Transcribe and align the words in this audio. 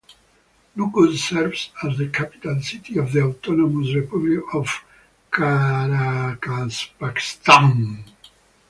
Nukus 0.75 1.19
serves 1.23 1.69
as 1.83 1.95
the 1.95 2.07
capital 2.09 2.59
city 2.59 2.97
of 2.97 3.11
the 3.11 3.21
autonomous 3.21 3.93
Republic 3.93 4.39
of 4.51 4.83
Karakalpakstan. 5.31 7.99